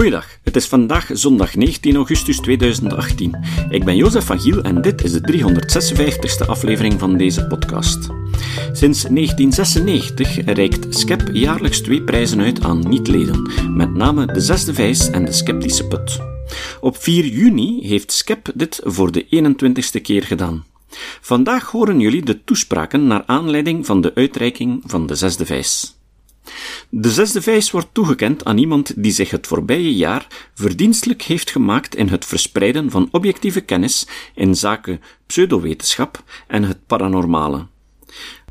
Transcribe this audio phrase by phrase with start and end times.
[0.00, 3.44] Goeiedag, het is vandaag zondag 19 augustus 2018.
[3.70, 7.98] Ik ben Jozef van Giel en dit is de 356e aflevering van deze podcast.
[8.72, 15.10] Sinds 1996 reikt SCEP jaarlijks twee prijzen uit aan niet-leden, met name de Zesde Vijs
[15.10, 16.20] en de Sceptische Put.
[16.80, 20.64] Op 4 juni heeft SCEP dit voor de 21ste keer gedaan.
[21.20, 25.99] Vandaag horen jullie de toespraken naar aanleiding van de uitreiking van de Zesde Vijs.
[26.88, 31.94] De zesde vijs wordt toegekend aan iemand die zich het voorbije jaar verdienstelijk heeft gemaakt
[31.94, 37.66] in het verspreiden van objectieve kennis in zaken pseudowetenschap en het paranormale.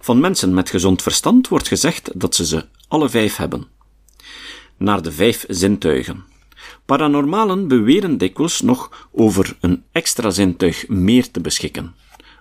[0.01, 3.67] Van mensen met gezond verstand wordt gezegd dat ze ze alle vijf hebben.
[4.77, 6.23] Naar de vijf zintuigen.
[6.85, 11.95] Paranormalen beweren dikwijls nog over een extra zintuig meer te beschikken.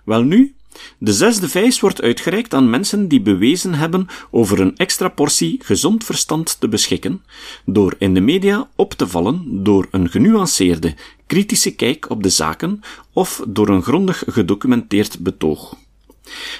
[0.05, 0.55] Welnu,
[0.97, 6.03] de zesde vijs wordt uitgereikt aan mensen die bewezen hebben over een extra portie gezond
[6.03, 7.23] verstand te beschikken,
[7.65, 10.95] door in de media op te vallen door een genuanceerde,
[11.27, 12.79] kritische kijk op de zaken
[13.13, 15.75] of door een grondig gedocumenteerd betoog.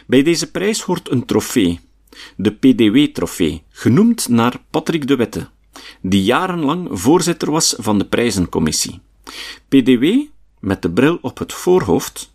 [0.07, 1.79] Bij deze prijs hoort een trofee,
[2.35, 5.49] de PDW-trofee, genoemd naar Patrick de Wette,
[6.01, 8.99] die jarenlang voorzitter was van de prijzencommissie.
[9.67, 10.05] PDW,
[10.59, 12.33] met de bril op het voorhoofd,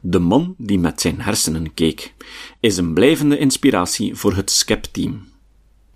[0.00, 2.14] de man die met zijn hersenen keek,
[2.60, 5.28] is een blijvende inspiratie voor het SCEP-team.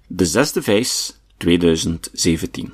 [0.07, 2.73] De zesde vijs 2017.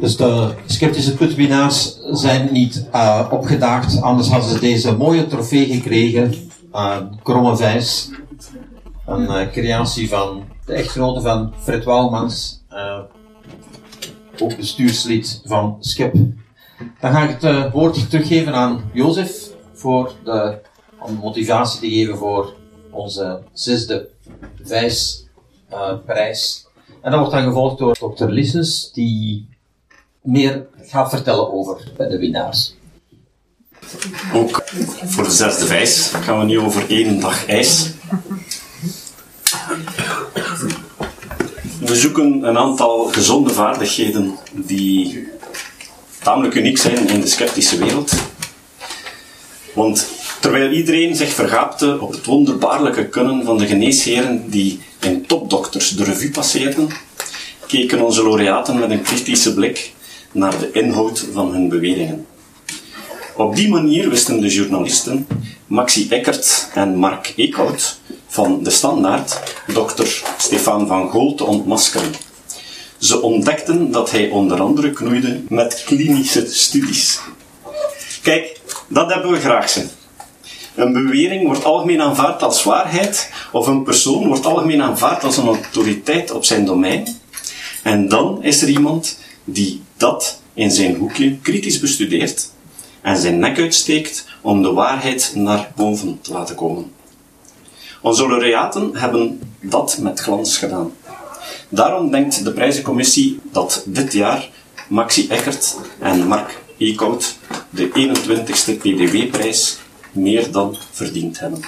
[0.00, 6.34] Dus de sceptische putwinnaars zijn niet uh, opgedaagd, anders hadden ze deze mooie trofee gekregen.
[6.72, 8.10] Uh, Kromme Vijs,
[9.06, 12.62] een uh, creatie van de echtgenote van Fred Wouwmans,
[14.40, 16.14] ook bestuurslid van SCEP.
[17.00, 20.58] Dan ga ik het woord teruggeven aan Jozef voor de,
[20.98, 22.54] om motivatie te geven voor
[22.90, 24.08] onze zesde
[24.62, 25.26] vijsprijs.
[26.62, 29.48] Uh, en dat wordt dan gevolgd door dokter Lissens, die
[30.22, 32.74] meer gaat vertellen over de winnaars.
[34.34, 34.62] Ook
[35.04, 37.90] voor de zesde vijs gaan we nu over één dag ijs.
[41.80, 45.28] We zoeken een aantal gezonde vaardigheden die
[46.22, 48.12] tamelijk uniek zijn in de sceptische wereld.
[49.74, 50.08] Want
[50.40, 56.04] terwijl iedereen zich vergaapte op het wonderbaarlijke kunnen van de geneesheren die in topdokters de
[56.04, 56.88] revue passeerden,
[57.66, 59.92] keken onze laureaten met een kritische blik
[60.32, 62.26] naar de inhoud van hun beweringen.
[63.36, 65.26] Op die manier wisten de journalisten
[65.66, 69.40] Maxi Eckert en Mark Eekhout van De Standaard
[69.72, 72.27] dokter Stefan van Gool te ontmaskeren.
[72.98, 77.20] Ze ontdekten dat hij onder andere knoeide met klinische studies.
[78.22, 79.88] Kijk, dat hebben we graag zien.
[80.74, 85.46] Een bewering wordt algemeen aanvaard als waarheid, of een persoon wordt algemeen aanvaard als een
[85.46, 87.18] autoriteit op zijn domein.
[87.82, 92.50] En dan is er iemand die dat in zijn hoekje kritisch bestudeert
[93.00, 96.92] en zijn nek uitsteekt om de waarheid naar boven te laten komen.
[98.02, 100.92] Onze laureaten hebben dat met glans gedaan.
[101.68, 104.48] Daarom denkt de prijzencommissie dat dit jaar
[104.88, 107.38] Maxi Eckert en Mark Eekhout
[107.70, 109.78] de 21ste PDW-prijs
[110.12, 111.60] meer dan verdiend hebben.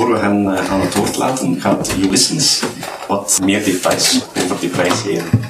[0.00, 2.62] voor we hen eh, aan het woord laten, gaat Ulysses
[3.08, 5.49] wat meer details over die prijs geven.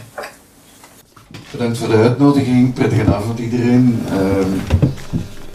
[1.50, 2.72] Bedankt voor de uitnodiging.
[2.72, 4.02] Prettige avond iedereen.
[4.12, 4.46] Uh,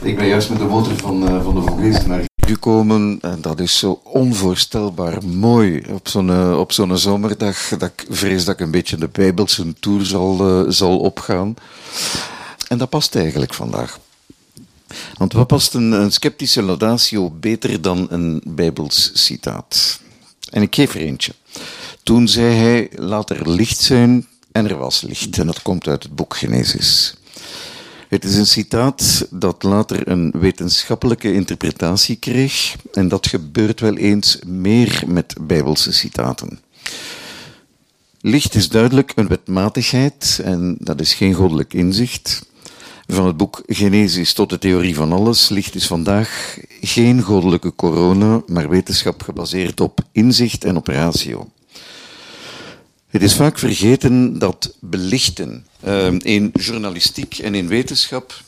[0.01, 3.17] ik ben juist met de motor van, uh, van de Vogees naar gekomen.
[3.21, 8.45] En dat is zo onvoorstelbaar mooi op zo'n, eh, op zo'n zomerdag dat ik vrees
[8.45, 11.55] dat ik een beetje de Bijbelse tour zal, uh, zal opgaan.
[12.67, 13.99] En dat past eigenlijk vandaag.
[15.17, 19.99] Want wat past een, een sceptische laudatio beter dan een Bijbels citaat?
[20.49, 21.33] En ik geef er eentje.
[22.03, 25.37] Toen zei hij, laat er licht zijn, en er was licht.
[25.37, 27.15] En dat komt uit het boek Genesis.
[28.07, 32.75] Het is een citaat dat later een wetenschappelijke interpretatie kreeg.
[32.93, 36.59] En dat gebeurt wel eens meer met Bijbelse citaten.
[38.21, 42.45] Licht is duidelijk een wetmatigheid en dat is geen goddelijk inzicht.
[43.07, 45.49] Van het boek Genesis tot de theorie van alles.
[45.49, 51.49] Licht is vandaag geen goddelijke corona, maar wetenschap gebaseerd op inzicht en op ratio.
[53.15, 58.43] Het is vaak vergeten dat belichten uh, in journalistiek en in wetenschap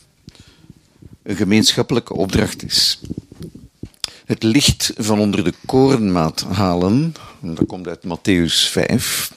[1.23, 2.99] een gemeenschappelijke opdracht is.
[4.25, 9.33] Het licht van onder de korenmaat halen, dat komt uit Matthäus 5,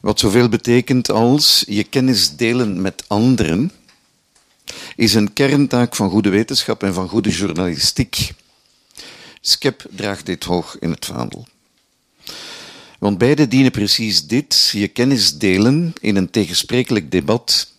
[0.00, 3.72] wat zoveel betekent als je kennis delen met anderen
[4.96, 8.32] is een kerntaak van goede wetenschap en van goede journalistiek.
[9.40, 11.46] Skep draagt dit hoog in het vaandel.
[12.98, 17.72] Want beide dienen precies dit, je kennis delen in een tegensprekelijk debat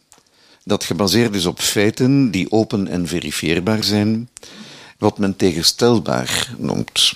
[0.63, 4.29] dat gebaseerd is op feiten die open en verifieerbaar zijn,
[4.97, 7.13] wat men tegenstelbaar noemt.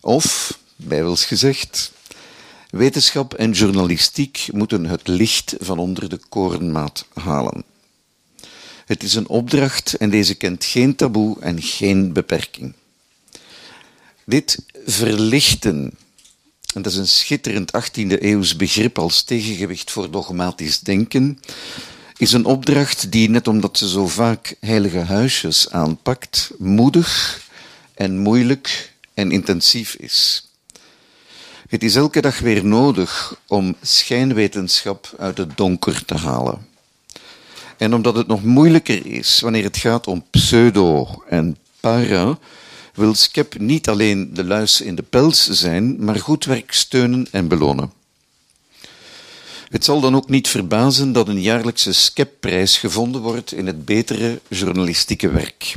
[0.00, 1.92] Of, bijbels gezegd,
[2.70, 7.64] wetenschap en journalistiek moeten het licht van onder de korenmaat halen.
[8.84, 12.72] Het is een opdracht en deze kent geen taboe en geen beperking.
[14.24, 15.96] Dit verlichten,
[16.74, 21.40] en dat is een schitterend 18e eeuws begrip als tegengewicht voor dogmatisch denken,
[22.16, 27.40] is een opdracht die, net omdat ze zo vaak heilige huisjes aanpakt, moedig
[27.94, 30.48] en moeilijk en intensief is.
[31.68, 36.66] Het is elke dag weer nodig om schijnwetenschap uit het donker te halen.
[37.76, 42.38] En omdat het nog moeilijker is wanneer het gaat om pseudo en para,
[42.94, 47.48] wil Skep niet alleen de luis in de pels zijn, maar goed werk steunen en
[47.48, 47.92] belonen.
[49.68, 54.40] Het zal dan ook niet verbazen dat een jaarlijkse Skep-prijs gevonden wordt in het betere
[54.48, 55.76] journalistieke werk.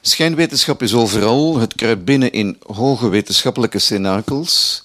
[0.00, 4.84] Schijnwetenschap is overal, het kruipt binnen in hoge wetenschappelijke cenakels,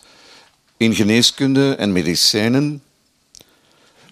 [0.77, 2.81] in geneeskunde en medicijnen.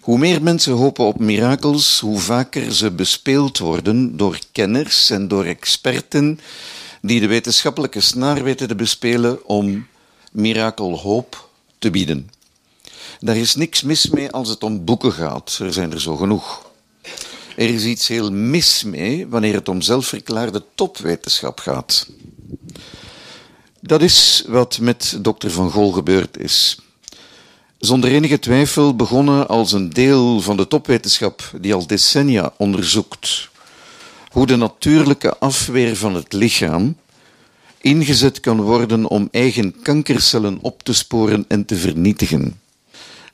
[0.06, 5.44] Hoe meer mensen hopen op mirakels, hoe vaker ze bespeeld worden door kenners en door
[5.44, 6.40] experten
[7.02, 9.86] die de wetenschappelijke snaar weten te bespelen om
[10.32, 11.48] mirakelhoop
[11.78, 12.30] te bieden.
[13.20, 16.70] Daar is niks mis mee als het om boeken gaat, er zijn er zo genoeg.
[17.56, 22.06] Er is iets heel mis mee wanneer het om zelfverklaarde topwetenschap gaat.
[23.80, 26.78] Dat is wat met dokter Van Gol gebeurd is.
[27.78, 33.48] Zonder enige twijfel begonnen als een deel van de topwetenschap die al decennia onderzoekt
[34.30, 36.96] hoe de natuurlijke afweer van het lichaam
[37.80, 42.60] ingezet kan worden om eigen kankercellen op te sporen en te vernietigen,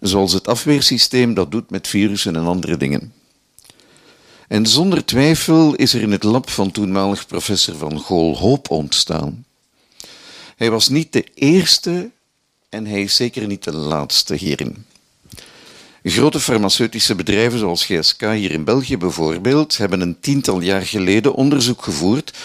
[0.01, 3.13] zoals het afweersysteem dat doet met virussen en andere dingen.
[4.49, 9.45] En zonder twijfel is er in het lab van toenmalig professor Van Gool hoop ontstaan.
[10.57, 12.11] Hij was niet de eerste
[12.73, 14.85] en hij is zeker niet de laatste hierin.
[16.03, 21.83] Grote farmaceutische bedrijven zoals GSK hier in België bijvoorbeeld hebben een tiental jaar geleden onderzoek
[21.83, 22.39] gevoerd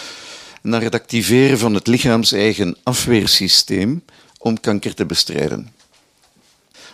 [0.62, 4.02] naar het activeren van het lichaams-eigen afweersysteem
[4.38, 5.72] om kanker te bestrijden.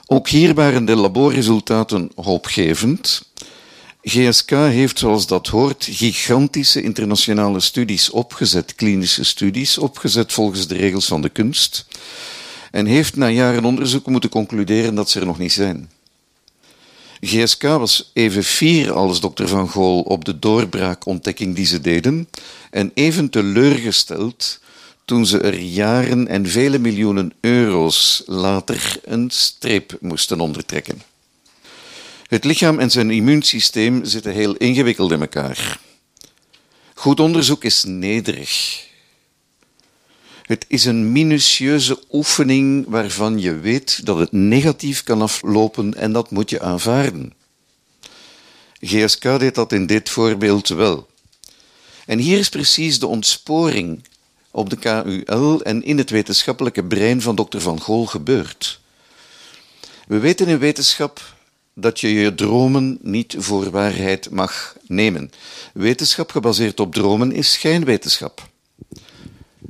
[0.07, 3.29] Ook hier waren de laborresultaten hoopgevend.
[4.03, 11.07] GSK heeft, zoals dat hoort, gigantische internationale studies opgezet, klinische studies opgezet volgens de regels
[11.07, 11.87] van de kunst,
[12.75, 15.91] en heeft na jaren onderzoek moeten concluderen dat ze er nog niet zijn.
[17.21, 22.29] GSK was even fier als dokter Van Gool op de doorbraakontdekking die ze deden,
[22.71, 24.61] en even teleurgesteld
[25.05, 31.03] toen ze er jaren en vele miljoenen euro's later een streep moesten ondertrekken.
[32.27, 35.81] Het lichaam en zijn immuunsysteem zitten heel ingewikkeld in elkaar.
[36.95, 38.83] Goed onderzoek is nederig.
[40.45, 46.31] Het is een minutieuze oefening waarvan je weet dat het negatief kan aflopen en dat
[46.31, 47.33] moet je aanvaarden.
[48.81, 51.07] GSK deed dat in dit voorbeeld wel.
[52.07, 54.05] En hier is precies de ontsporing
[54.51, 58.81] op de KUL en in het wetenschappelijke brein van dokter Van Gool gebeurd.
[60.07, 61.35] We weten in wetenschap
[61.75, 65.31] dat je je dromen niet voor waarheid mag nemen.
[65.75, 68.53] Wetenschap gebaseerd op dromen is schijnwetenschap.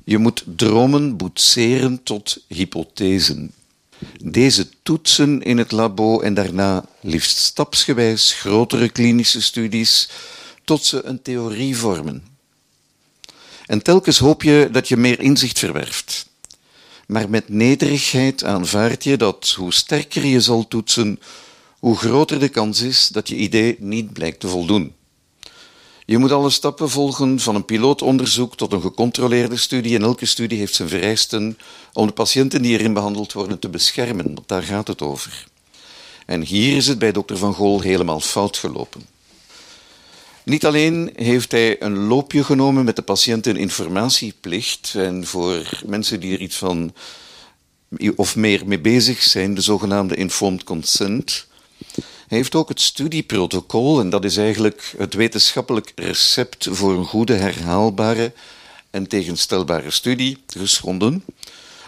[0.05, 3.53] Je moet dromen boetseren tot hypothesen.
[4.25, 10.09] Deze toetsen in het labo en daarna liefst stapsgewijs grotere klinische studies
[10.65, 12.25] tot ze een theorie vormen.
[13.67, 16.27] En telkens hoop je dat je meer inzicht verwerft.
[17.07, 21.21] Maar met nederigheid aanvaard je dat hoe sterker je zal toetsen,
[21.79, 24.93] hoe groter de kans is dat je idee niet blijkt te voldoen.
[26.07, 29.97] Je moet alle stappen volgen, van een pilootonderzoek tot een gecontroleerde studie.
[29.97, 31.59] En elke studie heeft zijn vereisten
[31.93, 34.37] om de patiënten die erin behandeld worden te beschermen.
[34.47, 35.47] Daar gaat het over.
[36.27, 39.07] En hier is het bij dokter Van Gol helemaal fout gelopen.
[40.43, 46.35] Niet alleen heeft hij een loopje genomen met de patiënten informatieplicht en voor mensen die
[46.35, 46.95] er iets van
[48.17, 51.47] of meer mee bezig zijn, de zogenaamde informed consent.
[52.29, 58.33] Heeft ook het studieprotocol, en dat is eigenlijk het wetenschappelijk recept voor een goede, herhaalbare
[58.91, 61.25] en tegenstelbare studie, geschonden,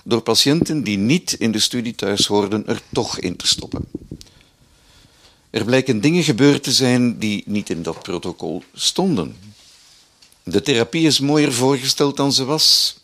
[0.05, 3.85] door patiënten die niet in de studie thuis hoorden er toch in te stoppen.
[5.50, 9.37] Er blijken dingen gebeurd te zijn die niet in dat protocol stonden.
[10.43, 12.97] De therapie is mooier voorgesteld dan ze was.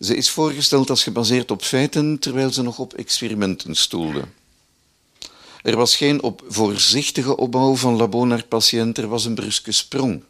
[0.00, 4.24] Ze is voorgesteld als gebaseerd op feiten, terwijl ze nog op experimenten stoelde.
[5.62, 10.22] Er was geen op voorzichtige opbouw van labo naar patiënt, er was een bruske sprong.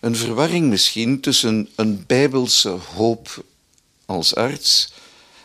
[0.00, 3.44] Een verwarring misschien tussen een bijbelse hoop
[4.06, 4.92] als arts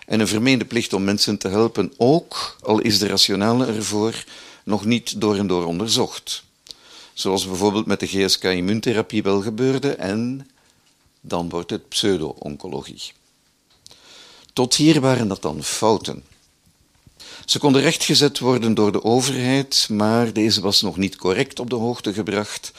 [0.06, 4.24] en een vermeende plicht om mensen te helpen, ook al is de rationale ervoor
[4.64, 6.44] nog niet door en door onderzocht.
[7.14, 10.50] Zoals bijvoorbeeld met de GSK-immuuntherapie wel gebeurde en
[11.22, 13.12] dan wordt het pseudo-oncologie.
[14.54, 16.24] Tot hier waren dat dan fouten.
[17.46, 21.76] Ze konden rechtgezet worden door de overheid, maar deze was nog niet correct op de
[21.76, 22.72] hoogte gebracht.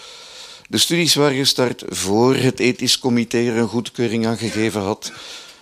[0.68, 5.12] De studies waren gestart voor het ethisch comité er een goedkeuring aan gegeven had.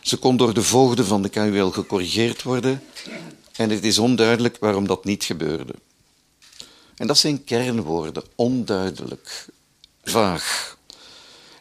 [0.00, 2.83] Ze kon door de voogden van de KUL gecorrigeerd worden
[3.57, 5.75] en het is onduidelijk waarom dat niet gebeurde.
[6.97, 9.47] En dat zijn kernwoorden, onduidelijk,
[10.04, 10.76] vaag.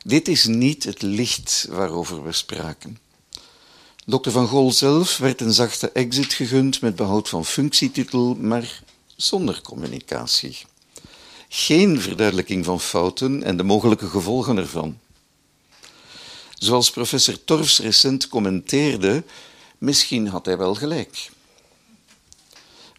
[0.04, 2.98] Dit is niet het licht waarover we spraken.
[4.10, 4.30] Dr.
[4.30, 8.82] Van Gol zelf werd een zachte exit gegund met behoud van functietitel, maar
[9.16, 10.58] zonder communicatie.
[11.50, 15.00] Geen verduidelijking van fouten en de mogelijke gevolgen ervan.
[16.54, 19.24] Zoals professor Torfs recent commenteerde,
[19.78, 21.30] misschien had hij wel gelijk.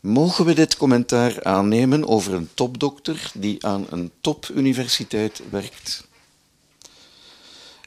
[0.00, 6.08] Mogen we dit commentaar aannemen over een topdokter die aan een topuniversiteit werkt?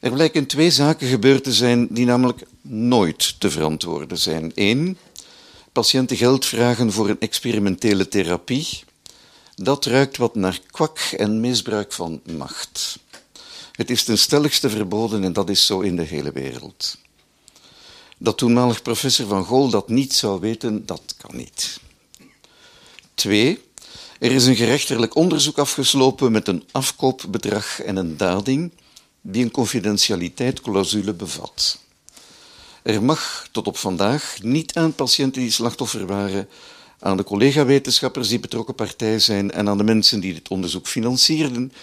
[0.03, 4.51] Er blijken twee zaken gebeurd te zijn die namelijk nooit te verantwoorden zijn.
[4.55, 4.97] Eén,
[5.71, 8.83] patiënten geld vragen voor een experimentele therapie.
[9.55, 12.99] Dat ruikt wat naar kwak en misbruik van macht.
[13.71, 16.97] Het is ten stelligste verboden en dat is zo in de hele wereld.
[18.17, 21.79] Dat toenmalig professor Van Gol dat niet zou weten, dat kan niet.
[23.13, 23.63] Twee,
[24.19, 28.71] er is een gerechtelijk onderzoek afgeslopen met een afkoopbedrag en een dading
[29.25, 31.79] die een confidentialiteitsclausule bevat.
[32.81, 36.49] Er mag tot op vandaag niet aan patiënten die slachtoffer waren,
[36.99, 41.73] aan de collega-wetenschappers die betrokken partij zijn en aan de mensen die dit onderzoek financierden,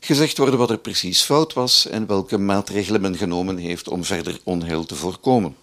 [0.00, 4.40] gezegd worden wat er precies fout was en welke maatregelen men genomen heeft om verder
[4.44, 5.56] onheil te voorkomen.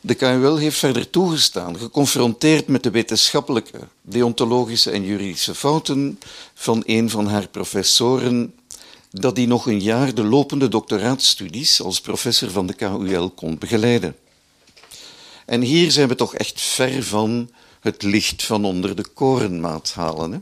[0.00, 6.18] De KUL heeft verder toegestaan, geconfronteerd met de wetenschappelijke, deontologische en juridische fouten
[6.54, 8.54] van een van haar professoren,
[9.10, 14.16] dat hij nog een jaar de lopende doctoraatstudies als professor van de KUL kon begeleiden.
[15.46, 17.50] En hier zijn we toch echt ver van
[17.80, 20.32] het licht van onder de korenmaat halen.
[20.32, 20.38] Hè?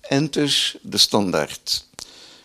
[0.00, 1.86] En dus de standaard.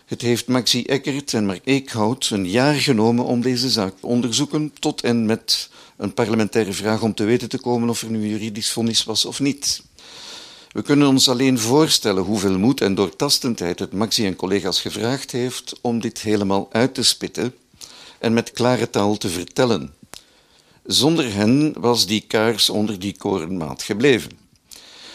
[0.06, 4.72] Het heeft Maxi Eckert en Mark Eekhout een jaar genomen om deze zaak te onderzoeken,
[4.78, 8.72] tot en met een parlementaire vraag om te weten te komen of er nu juridisch
[8.72, 9.82] vonnis was of niet.
[10.72, 15.78] We kunnen ons alleen voorstellen hoeveel moed en doortastendheid het Maxi en collega's gevraagd heeft
[15.80, 17.54] om dit helemaal uit te spitten
[18.18, 19.94] en met klare taal te vertellen.
[20.84, 24.30] Zonder hen was die kaars onder die korenmaat gebleven.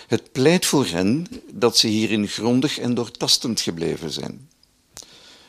[0.08, 4.50] Het pleit voor hen dat ze hierin grondig en doortastend gebleven zijn.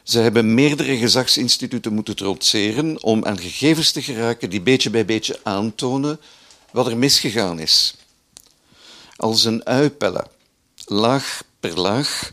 [0.02, 5.40] Ze hebben meerdere gezagsinstituten moeten trotseren om aan gegevens te geraken die beetje bij beetje
[5.42, 6.20] aantonen
[6.72, 7.97] wat er misgegaan is.
[9.18, 10.26] Als een uipelle,
[10.84, 12.32] laag per laag,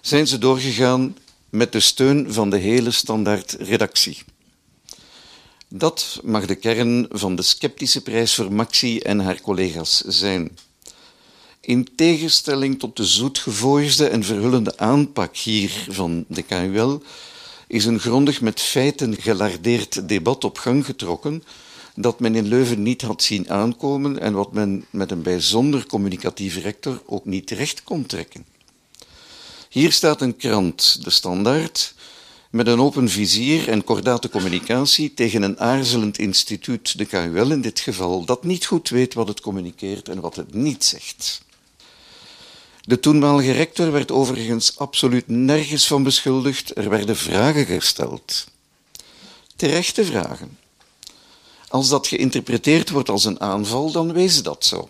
[0.00, 1.16] zijn ze doorgegaan
[1.50, 4.22] met de steun van de hele standaard redactie.
[5.68, 10.58] Dat mag de kern van de sceptische prijs voor Maxi en haar collega's zijn.
[11.60, 17.02] In tegenstelling tot de zoetgevoeligde en verhullende aanpak hier van de KUL
[17.66, 21.42] is een grondig met feiten gelardeerd debat op gang getrokken
[22.00, 26.60] dat men in Leuven niet had zien aankomen en wat men met een bijzonder communicatieve
[26.60, 28.46] rector ook niet terecht kon trekken.
[29.68, 31.94] Hier staat een krant, de Standaard,
[32.50, 37.80] met een open vizier en kordate communicatie tegen een aarzelend instituut, de KUL in dit
[37.80, 41.42] geval, dat niet goed weet wat het communiceert en wat het niet zegt.
[42.80, 46.76] De toenmalige rector werd overigens absoluut nergens van beschuldigd.
[46.76, 48.46] Er werden vragen gesteld.
[49.56, 50.58] Terechte vragen.
[51.68, 54.88] Als dat geïnterpreteerd wordt als een aanval, dan wees dat zo.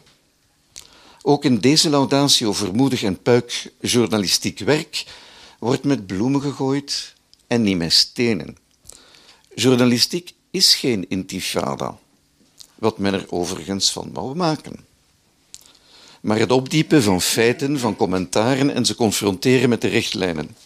[1.23, 5.04] Ook in deze laudatie over moedig en puik journalistiek werk
[5.58, 7.14] wordt met bloemen gegooid
[7.47, 8.56] en niet met stenen.
[9.54, 11.99] Journalistiek is geen intifada,
[12.75, 14.87] wat men er overigens van wou maken
[16.20, 20.56] maar het opdiepen van feiten, van commentaren en ze confronteren met de richtlijnen.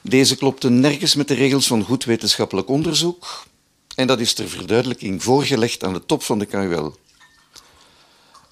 [0.00, 3.44] Deze klopten nergens met de regels van goed wetenschappelijk onderzoek
[3.94, 6.96] en dat is ter verduidelijking voorgelegd aan de top van de KUL.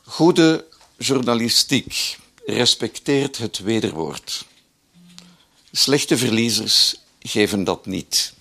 [0.03, 0.67] Goede
[0.97, 4.45] journalistiek respecteert het wederwoord.
[5.73, 8.33] Slechte verliezers geven dat niet.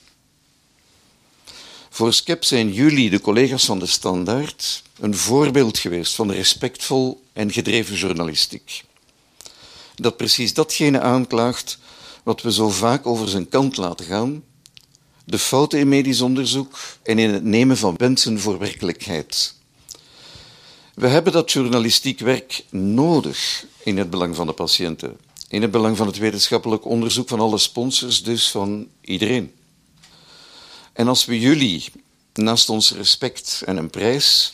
[1.89, 7.51] Voor Skep zijn jullie, de collega's van de Standaard, een voorbeeld geweest van respectvol en
[7.51, 8.83] gedreven journalistiek.
[9.95, 11.77] Dat precies datgene aanklaagt
[12.23, 14.43] wat we zo vaak over zijn kant laten gaan,
[15.29, 19.55] de fouten in medisch onderzoek en in het nemen van wensen voor werkelijkheid.
[20.93, 25.17] We hebben dat journalistiek werk nodig in het belang van de patiënten,
[25.47, 29.53] in het belang van het wetenschappelijk onderzoek van alle sponsors, dus van iedereen.
[30.93, 31.85] En als we jullie,
[32.33, 34.53] naast ons respect en een prijs,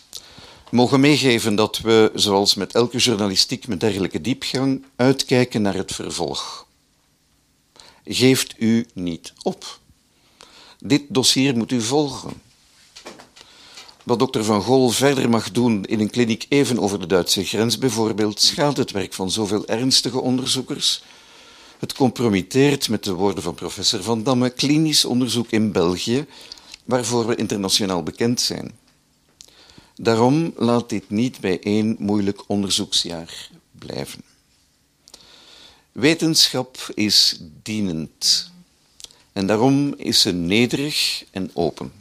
[0.72, 6.67] mogen meegeven dat we, zoals met elke journalistiek met dergelijke diepgang, uitkijken naar het vervolg.
[8.05, 9.84] Geeft u niet op.
[10.79, 12.34] Dit dossier moet u volgen.
[14.03, 17.77] Wat dokter Van Gol verder mag doen in een kliniek even over de Duitse grens
[17.77, 21.03] bijvoorbeeld, schaadt het werk van zoveel ernstige onderzoekers.
[21.79, 26.25] Het compromitteert, met de woorden van professor Van Damme, klinisch onderzoek in België,
[26.84, 28.72] waarvoor we internationaal bekend zijn.
[29.96, 34.22] Daarom laat dit niet bij één moeilijk onderzoeksjaar blijven.
[35.91, 38.51] Wetenschap is dienend
[39.36, 41.92] en daarom is ze nederig en open.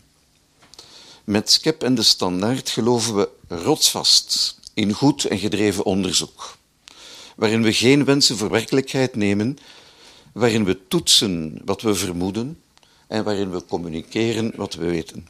[1.24, 6.56] Met SCEP en de Standaard geloven we rotsvast in goed en gedreven onderzoek,
[7.36, 9.58] waarin we geen wensen voor werkelijkheid nemen,
[10.32, 12.60] waarin we toetsen wat we vermoeden
[13.06, 15.28] en waarin we communiceren wat we weten.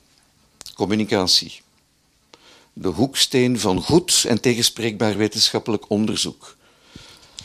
[0.74, 1.60] Communicatie.
[2.72, 6.56] De hoeksteen van goed en tegenspreekbaar wetenschappelijk onderzoek.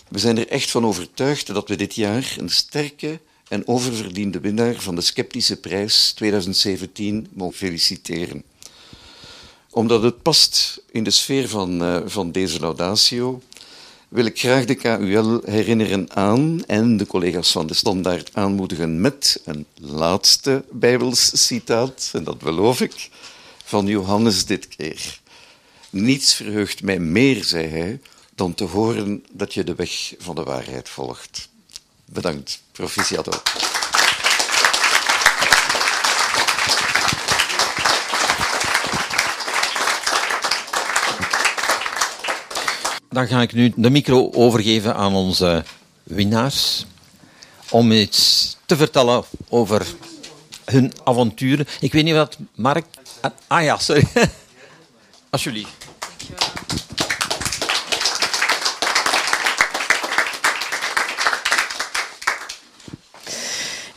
[0.07, 4.75] We zijn er echt van overtuigd dat we dit jaar een sterke en oververdiende winnaar
[4.75, 8.43] van de Sceptische Prijs 2017 mogen feliciteren.
[9.69, 13.41] Omdat het past in de sfeer van, uh, van deze laudatio,
[14.07, 19.41] wil ik graag de KUL herinneren aan en de collega's van de Standaard aanmoedigen met
[19.45, 23.09] een laatste Bijbels citaat, en dat beloof ik,
[23.63, 25.19] van Johannes dit keer.
[25.89, 27.99] Niets verheugt mij meer, zei hij,
[28.35, 31.48] dan te horen dat je de weg van de waarheid volgt.
[32.11, 32.61] Bedankt.
[32.71, 33.31] Proficiato.
[43.09, 45.63] Dan ga ik nu de micro overgeven aan onze
[46.03, 46.85] winnaars
[47.69, 49.85] om iets te vertellen over
[50.65, 51.67] hun avonturen.
[51.79, 52.85] Ik weet niet wat Mark...
[53.47, 54.07] Ah ja, sorry.
[55.29, 55.78] Alsjeblieft.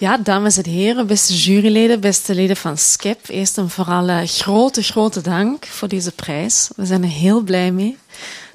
[0.03, 3.29] Ja, dames en heren, beste juryleden, beste leden van SCEP.
[3.29, 6.69] Eerst en vooral uh, grote, grote dank voor deze prijs.
[6.77, 7.99] We zijn er heel blij mee.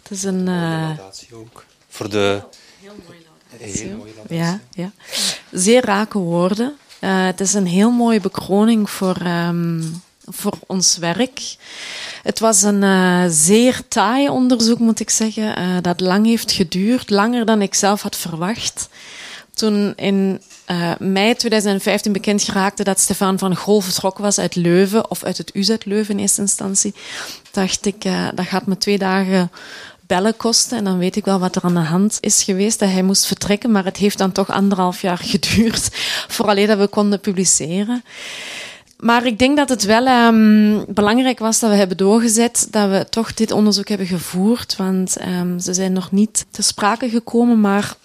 [0.04, 0.48] Het is een...
[0.48, 0.90] Uh...
[1.34, 1.66] ook.
[1.90, 2.42] Voor de...
[2.82, 4.36] Heel mooie laudatie.
[4.36, 4.92] Ja, ja.
[5.52, 6.76] Zeer rake woorden.
[7.02, 11.56] Uh, het is een heel mooie bekroning voor, um, voor ons werk.
[12.24, 17.10] Het was een uh, zeer taai onderzoek, moet ik zeggen, uh, dat lang heeft geduurd,
[17.10, 18.90] langer dan ik zelf had verwacht.
[19.54, 25.10] Toen in uh, mei 2015 bekend geraakte dat Stefan van Gol vertrokken was uit Leuven,
[25.10, 26.94] of uit het UZ Leuven in eerste instantie,
[27.52, 29.52] dacht ik, uh, dat gaat me twee dagen
[30.08, 32.90] bellen kosten en dan weet ik wel wat er aan de hand is geweest, dat
[32.90, 35.90] hij moest vertrekken, maar het heeft dan toch anderhalf jaar geduurd
[36.28, 38.04] vooraleer dat we konden publiceren.
[39.00, 43.06] Maar ik denk dat het wel um, belangrijk was dat we hebben doorgezet, dat we
[43.10, 47.62] toch dit onderzoek hebben gevoerd, want um, ze zijn nog niet te sprake gekomen.
[47.62, 47.96] Maar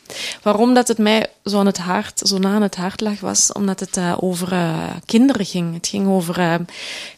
[0.43, 3.53] waarom dat het mij zo aan het hart, zo na aan het hart lag, was
[3.53, 5.75] omdat het uh, over uh, kinderen ging.
[5.75, 6.55] Het ging over uh,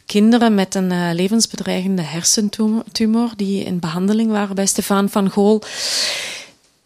[0.07, 5.63] kinderen met een levensbedreigende hersentumor die in behandeling waren bij Stefan van Gool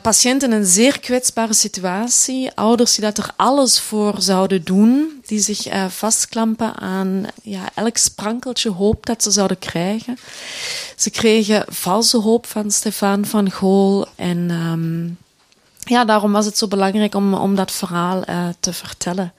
[0.02, 5.40] patiënten in een zeer kwetsbare situatie, ouders die dat er alles voor zouden doen, die
[5.40, 10.18] zich vastklampen aan ja, elk sprankeltje hoop dat ze zouden krijgen.
[10.96, 15.16] Ze kregen valse hoop van Stefan van Gool en um,
[15.88, 19.33] ja, daarom was het zo belangrijk om, om dat verhaal uh, te vertellen.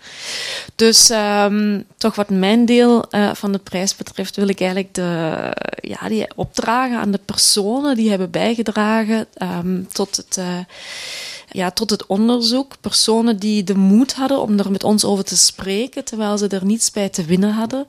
[0.76, 5.32] Dus um, toch wat mijn deel uh, van de prijs betreft, wil ik eigenlijk de,
[5.82, 10.38] ja, die opdragen aan de personen die hebben bijgedragen um, tot het.
[10.40, 10.46] Uh,
[11.52, 12.76] ja, tot het onderzoek.
[12.82, 16.66] Personen die de moed hadden om er met ons over te spreken, terwijl ze er
[16.66, 17.88] niets bij te winnen hadden.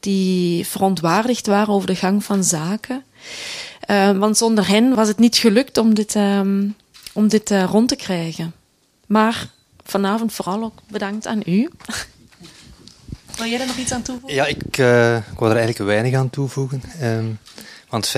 [0.00, 3.02] Die verontwaardigd waren over de gang van zaken.
[3.90, 6.14] Uh, want zonder hen was het niet gelukt om dit,
[7.18, 8.54] om dit uh, rond te krijgen.
[9.06, 9.50] Maar
[9.84, 11.70] vanavond vooral ook bedankt aan u.
[13.36, 14.34] Wil jij er nog iets aan toevoegen?
[14.34, 16.82] Ja, ik, uh, ik wou er eigenlijk weinig aan toevoegen.
[17.02, 17.38] Um,
[17.88, 18.12] Want 95%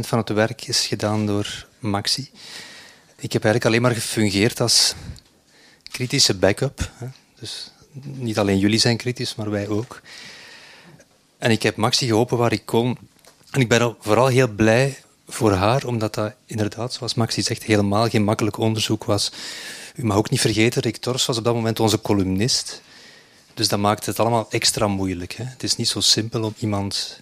[0.00, 2.30] van het werk is gedaan door Maxi.
[3.18, 4.94] Ik heb eigenlijk alleen maar gefungeerd als
[5.90, 6.90] kritische backup.
[7.38, 7.70] Dus
[8.02, 10.00] niet alleen jullie zijn kritisch, maar wij ook.
[11.38, 12.98] En ik heb Maxi geholpen waar ik kon.
[13.50, 14.98] En ik ben vooral heel blij
[15.32, 19.32] voor haar, omdat dat inderdaad, zoals Maxi zegt, helemaal geen makkelijk onderzoek was.
[19.94, 22.82] U mag ook niet vergeten, Rick Tors was op dat moment onze columnist.
[23.54, 25.32] Dus dat maakt het allemaal extra moeilijk.
[25.32, 25.44] Hè?
[25.44, 27.20] Het is niet zo simpel om iemand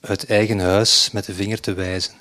[0.00, 2.12] uit eigen huis met de vinger te wijzen.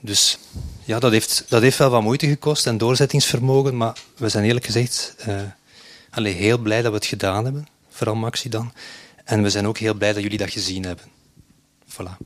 [0.00, 0.38] Dus
[0.84, 4.64] ja, dat heeft, dat heeft wel wat moeite gekost en doorzettingsvermogen, maar we zijn eerlijk
[4.64, 5.40] gezegd uh,
[6.10, 8.72] allee, heel blij dat we het gedaan hebben, vooral Maxi dan.
[9.24, 11.04] En we zijn ook heel blij dat jullie dat gezien hebben.
[11.88, 12.16] Voilà,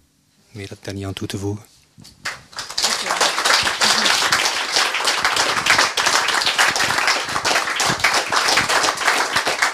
[0.50, 1.64] meer heb ik daar niet aan toe te voegen.
[1.96, 2.06] Dat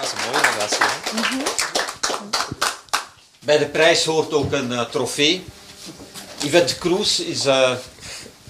[0.00, 0.84] is een mooie relatie.
[1.12, 1.42] Mm
[3.44, 5.44] Bij de prijs hoort ook een uh, trofee.
[6.38, 7.72] Yvette Kroes is uh,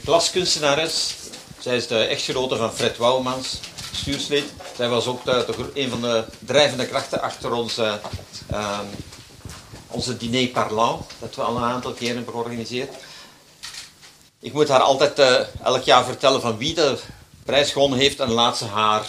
[0.04, 1.14] glaskunstenares.
[1.58, 3.61] Zij is de echtgenote van Fred Wouwmans,
[3.92, 4.44] stuurslid.
[4.76, 8.00] Zij was ook de, een van de drijvende krachten achter onze,
[8.50, 8.78] uh,
[9.87, 12.94] onze diner parlant, dat we al een aantal keren hebben georganiseerd.
[14.42, 16.98] Ik moet haar altijd uh, elk jaar vertellen van wie de
[17.44, 19.07] prijs gewonnen heeft en laat ze haar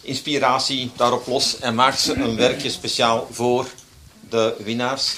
[0.00, 3.66] inspiratie daarop los en maakt ze een werkje speciaal voor
[4.28, 5.14] de winnaars.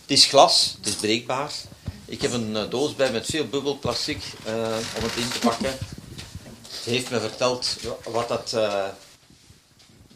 [0.00, 1.52] Het is glas, het is breekbaar.
[2.04, 4.52] Ik heb een uh, doos bij met veel bubbelplastic uh,
[4.96, 5.78] om het in te pakken.
[6.82, 8.56] Ze heeft me verteld wat dat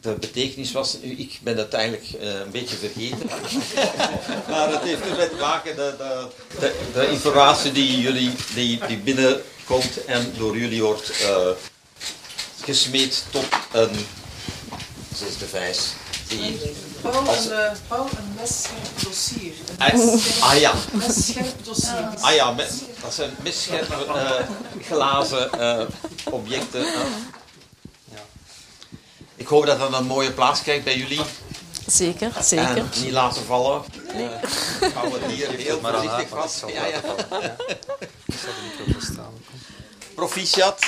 [0.01, 0.97] de betekenis was.
[1.01, 3.27] Ik ben dat eigenlijk uh, een beetje vergeten.
[4.51, 6.27] maar het heeft ermee te maken de, de,
[6.61, 11.49] de, de, informatie die, jullie, die, die binnenkomt en door jullie wordt uh,
[12.65, 14.07] gesmeed tot een
[15.17, 15.93] zesde vijs.
[16.29, 16.59] Die
[17.01, 19.53] Paul, een, uh, Paul een messcherp dossier.
[19.79, 20.73] Een ah ja.
[20.93, 22.09] Messcherp dossier.
[22.21, 22.55] Ah ja,
[23.03, 23.95] dat zijn messcherpe
[24.83, 25.51] glazen
[26.25, 26.85] objecten.
[29.39, 31.21] Ik hoop dat dat een mooie plaats krijgt bij jullie.
[31.87, 32.77] Zeker, zeker.
[32.77, 33.83] En niet laten vallen.
[34.15, 34.25] Nee.
[34.83, 36.65] Uh, hou het hier heel voorzichtig vast.
[36.67, 37.01] Ja, ja.
[40.15, 40.87] Proficiat.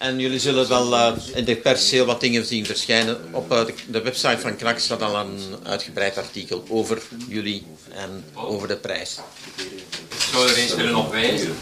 [0.00, 3.18] En jullie zullen wel uh, in de pers heel wat dingen zien verschijnen.
[3.32, 8.24] Op uh, de, de, website van Knak staat al een uitgebreid artikel over jullie en
[8.34, 9.18] over de prijs.
[9.56, 11.56] Ik zou er eens willen op wijzen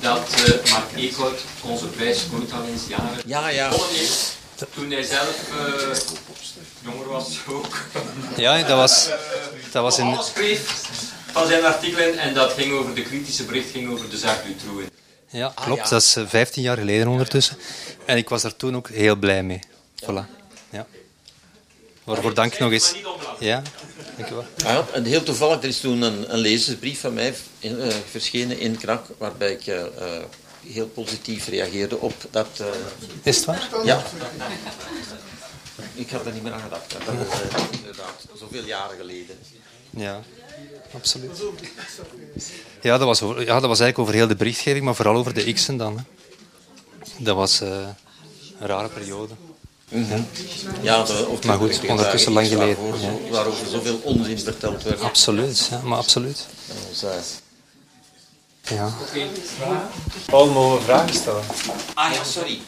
[0.00, 3.70] dat uh, Mark Eekhout onze prijs ooit al eens jaren ja, ja.
[3.70, 4.36] heeft.
[4.74, 5.50] Toen hij zelf
[6.84, 7.78] jonger was ook.
[8.36, 9.08] Ja, dat was,
[9.72, 10.18] dat was in...
[10.34, 10.70] schreef
[11.32, 14.93] van zijn artikelen en dat ging over de kritische bericht ging over de zaak Dutroux.
[15.34, 15.80] Ja, klopt.
[15.80, 15.90] Ah, ja.
[15.90, 17.56] Dat is 15 jaar geleden ondertussen.
[18.04, 19.60] En ik was daar toen ook heel blij mee.
[20.02, 20.24] Voilà.
[20.70, 20.86] Ja.
[22.04, 22.94] Waarvoor dank nog eens.
[23.38, 23.62] Ja,
[24.16, 24.44] dank u wel.
[24.64, 27.86] Ah, ja, en heel toevallig, er is toen een, een lezersbrief van mij in, uh,
[28.10, 29.82] verschenen in Krak, waarbij ik uh,
[30.66, 32.48] heel positief reageerde op dat...
[32.60, 32.66] Uh...
[33.22, 33.68] Is het waar?
[33.84, 34.02] Ja.
[35.94, 36.90] Ik had er niet meer aan gedacht.
[36.90, 39.38] Dat is inderdaad zoveel jaren geleden.
[39.96, 40.22] Ja
[40.94, 41.42] absoluut.
[42.80, 45.34] Ja dat, was over, ja, dat was eigenlijk over heel de berichtgeving, maar vooral over
[45.34, 45.96] de X'en dan.
[45.96, 46.02] Hè.
[47.18, 47.68] Dat was uh,
[48.58, 49.34] een rare periode.
[49.88, 50.26] Mm -hmm.
[50.82, 52.76] Ja, de, maar goed, ondertussen lang geleden.
[52.76, 53.30] Waarover, ja.
[53.30, 55.00] waarover zoveel onzin verteld werd.
[55.00, 56.46] Absoluut, ja, maar absoluut.
[58.62, 58.92] Ja.
[60.26, 61.42] Paul, mogen we vragen stellen?
[61.94, 62.60] Ah ja, sorry.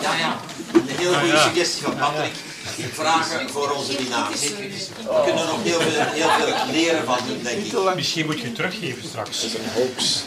[0.00, 0.40] Ja, ja.
[0.72, 2.32] Een hele goede suggestie van Patrick
[2.84, 4.40] vragen voor onze winnaars.
[4.40, 7.94] We kunnen nog heel veel, heel veel leren van hun, denk ik.
[7.94, 9.40] Misschien moet je teruggeven straks.
[9.40, 10.24] Dat is een hoax.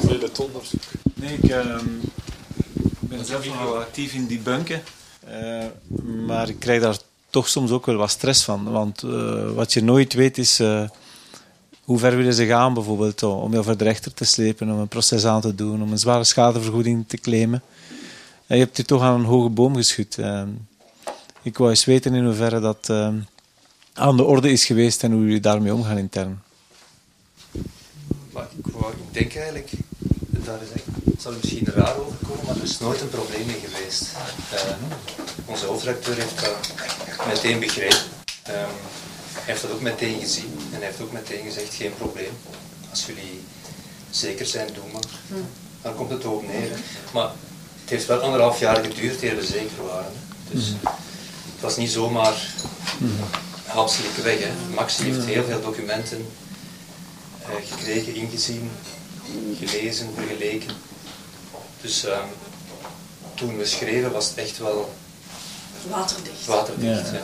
[0.00, 0.80] Vele onderzoek.
[1.14, 1.76] Nee, ik uh,
[3.00, 4.82] ben zelf nog wel actief in die bunken.
[5.28, 5.64] Uh,
[6.26, 6.96] maar ik krijg daar
[7.30, 8.70] toch soms ook wel wat stress van.
[8.70, 10.88] Want uh, wat je nooit weet is uh,
[11.84, 14.88] hoe ver willen ze gaan bijvoorbeeld om jou voor de rechter te slepen, om een
[14.88, 17.62] proces aan te doen, om een zware schadevergoeding te claimen.
[18.46, 20.18] En je hebt je toch aan een hoge boom geschud.
[21.42, 23.08] Ik wou eens weten in hoeverre dat uh,
[23.92, 26.42] aan de orde is geweest en hoe jullie daarmee omgaan intern.
[28.32, 29.70] Maar ik, wou, ik denk eigenlijk,
[30.28, 34.12] daar is het zal misschien raar overkomen, maar er is nooit een probleem mee geweest.
[34.52, 34.60] Uh,
[35.44, 36.72] onze hoofdredacteur heeft dat
[37.26, 37.98] meteen begrepen.
[38.48, 38.54] Um,
[39.32, 42.32] hij heeft dat ook meteen gezien en hij heeft ook meteen gezegd, geen probleem.
[42.90, 43.40] Als jullie
[44.10, 45.40] zeker zijn, doe maar.
[45.82, 46.70] Dan komt het ook neer.
[47.12, 47.30] Maar
[47.80, 50.12] het heeft wel anderhalf jaar geduurd eer we zeker waren.
[50.50, 50.78] Dus mm
[51.60, 52.46] het was niet zomaar
[53.66, 54.38] hapselijke weg.
[54.38, 54.74] Hè.
[54.74, 56.26] Maxi heeft heel veel documenten
[57.40, 58.70] uh, gekregen, ingezien,
[59.58, 60.74] gelezen, vergeleken.
[61.80, 64.94] Dus uh, ik toen we schreven was het echt wel
[65.88, 66.46] waterdicht.
[66.46, 67.22] waterdicht ja.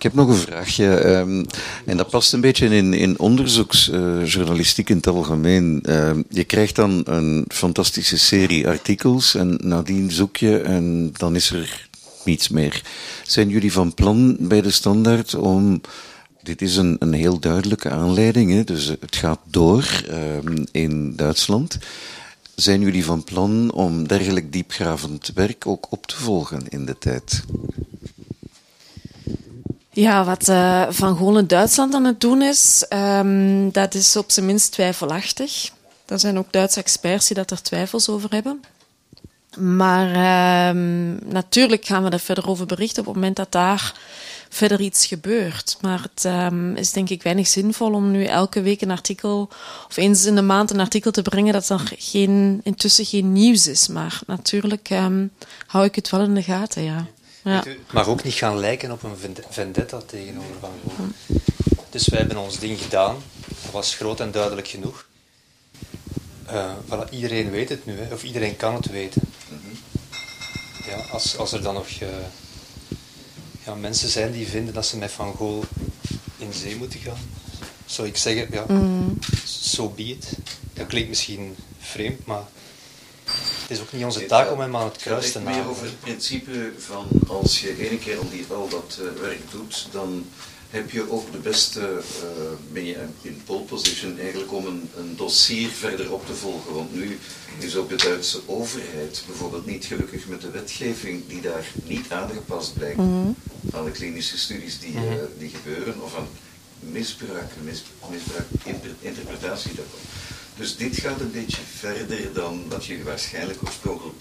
[0.00, 0.94] Ik heb nog een vraagje.
[0.94, 1.44] ehm,
[1.84, 5.80] en dat past een beetje in, in onderzoeksjournalistiek in het algemeen.
[5.82, 11.50] Ehm, je krijgt dan een fantastische serie artikels en nadien zoek je en dan is
[11.50, 11.88] er
[12.24, 12.82] niets meer.
[13.26, 15.80] Zijn jullie van plan bij de standaard om.
[16.42, 21.78] Dit is een, een heel duidelijke aanleiding, hè, dus het gaat door ehm, in Duitsland.
[22.54, 27.44] Zijn jullie van plan om dergelijk diepgravend werk ook op te volgen in de tijd?
[29.92, 34.30] Ja, wat eh, Van Gool in Duitsland aan het doen is, ehm, dat is op
[34.30, 35.70] zijn minst twijfelachtig.
[36.06, 38.64] Er zijn ook Duitse experts die dat er twijfels over hebben.
[39.58, 43.94] Maar ehm, natuurlijk gaan we er verder over berichten op het moment dat daar
[44.48, 45.78] verder iets gebeurt.
[45.80, 49.48] Maar het ehm, is denk ik weinig zinvol om nu elke week een artikel
[49.88, 53.66] of eens in de maand een artikel te brengen dat er geen, intussen geen nieuws
[53.66, 53.88] is.
[53.88, 54.90] Maar natuurlijk
[55.66, 57.06] hou ik het wel in de gaten, ja.
[57.44, 57.62] Ja.
[57.66, 61.00] Het mag ook niet gaan lijken op een vend- vendetta tegenover Van Gogh.
[61.90, 63.16] Dus wij hebben ons ding gedaan.
[63.62, 65.06] Dat was groot en duidelijk genoeg.
[66.46, 69.22] Eh, voilà, iedereen weet het nu, hè, of iedereen kan het weten.
[70.86, 72.08] Ja, als, als er dan nog eh,
[73.66, 75.66] ja, mensen zijn die vinden dat ze met Van Gogh
[76.38, 77.30] in zee moeten gaan,
[77.86, 78.66] zou ik zeggen, ja,
[79.44, 80.32] so be it.
[80.72, 82.42] Dat klinkt misschien vreemd, maar
[83.62, 85.68] het is ook niet onze taak om hem aan het kruis te Het gaat meer
[85.68, 89.86] over het principe van als je ene keer al, die, al dat eh, werk doet,
[89.92, 90.26] dan
[90.70, 92.24] heb je ook de beste, eh,
[92.72, 96.74] ben je in pole position eigenlijk om een, een dossier verder op te volgen.
[96.74, 97.18] Want nu
[97.58, 102.74] is ook de Duitse overheid bijvoorbeeld niet gelukkig met de wetgeving die daar niet aangepast
[102.74, 102.98] blijkt
[103.74, 105.02] aan de klinische studies die, eh,
[105.38, 106.28] die gebeuren, of aan
[106.80, 110.00] misbruik, mis, misbruik, inter- interpretatie daarvan.
[110.56, 114.16] Dus dit gaat een beetje verder dan wat je waarschijnlijk oorspronkelijk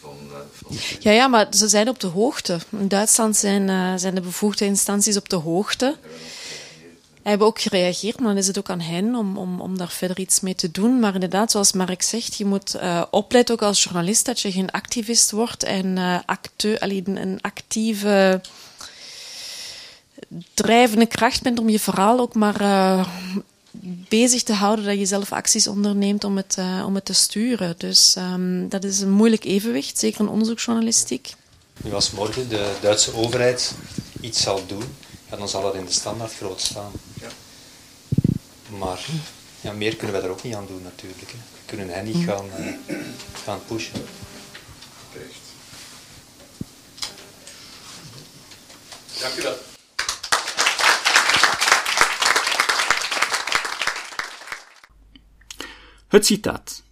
[0.00, 0.16] van...
[0.52, 2.58] van Ja, ja, maar ze zijn op de hoogte.
[2.78, 5.96] In Duitsland zijn, eh, zijn de bevoegde instanties op de hoogte.
[7.22, 10.18] Hebben ook gereageerd, maar dan is het ook aan hen om, om, om daar verder
[10.18, 11.00] iets mee te doen.
[11.00, 14.70] Maar inderdaad, zoals Mark zegt, je moet eh, opletten ook als journalist dat je geen
[14.70, 18.40] activist wordt en eh acteur, allee, een- actieve
[20.54, 22.60] drijvende kracht bent om je verhaal ook maar
[24.08, 27.74] bezig te houden, dat je zelf acties onderneemt om het, eh, om het te sturen.
[27.78, 31.34] Dus ehm, dat is een moeilijk evenwicht, zeker in onderzoeksjournalistiek.
[31.82, 33.72] Nu als morgen de Duitse overheid
[34.20, 34.84] iets zal doen,
[35.30, 36.92] ja, dan zal het in de standaard groot staan.
[37.20, 37.28] Ja.
[38.78, 39.06] Maar
[39.60, 41.30] ja, meer kunnen wij daar ook niet aan doen natuurlijk.
[41.30, 41.36] Hè.
[41.36, 42.94] We kunnen hen niet gaan, eh,
[43.44, 44.04] gaan pushen.
[45.12, 45.42] Terecht.
[49.20, 49.56] Dank u wel.
[56.14, 56.82] Het citaat.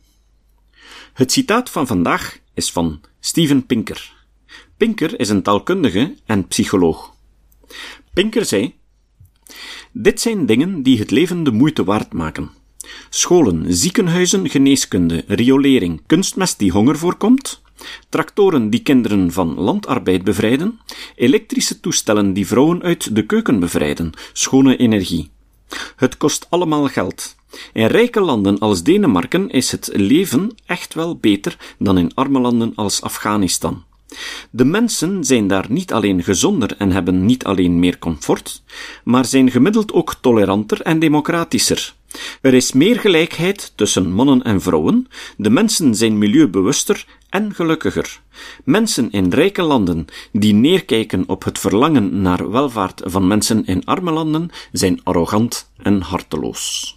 [1.13, 4.13] Het citaat van vandaag is van Steven Pinker.
[4.77, 7.15] Pinker is een taalkundige en psycholoog.
[8.13, 8.75] Pinker zei:
[9.93, 12.51] Dit zijn dingen die het leven de moeite waard maken.
[13.11, 17.63] Scholen, ziekenhuizen, geneeskunde, riolering, kunstmest die honger voorkomt,
[18.09, 20.81] tractoren die kinderen van landarbeid bevrijden,
[21.17, 25.31] elektrische toestellen die vrouwen uit de keuken bevrijden, schone energie.
[25.97, 27.41] Het kost allemaal geld.
[27.73, 32.73] In rijke landen als Denemarken is het leven echt wel beter dan in arme landen
[32.75, 33.85] als Afghanistan.
[34.51, 38.63] De mensen zijn daar niet alleen gezonder en hebben niet alleen meer comfort,
[39.05, 41.95] maar zijn gemiddeld ook toleranter en democratischer.
[42.41, 48.21] Er is meer gelijkheid tussen mannen en vrouwen, de mensen zijn milieubewuster en gelukkiger.
[48.65, 54.11] Mensen in rijke landen die neerkijken op het verlangen naar welvaart van mensen in arme
[54.11, 56.97] landen zijn arrogant en harteloos.